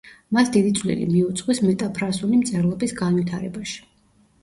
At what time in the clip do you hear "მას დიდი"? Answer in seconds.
0.37-0.71